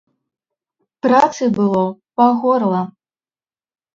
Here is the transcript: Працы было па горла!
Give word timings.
Працы 1.07 1.43
было 1.57 1.83
па 2.21 2.27
горла! 2.45 2.79